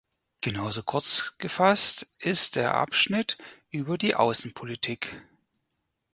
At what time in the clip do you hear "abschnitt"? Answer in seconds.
2.73-3.37